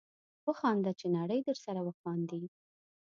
[0.47, 2.43] وخانده چې نړۍ درسره وخاندي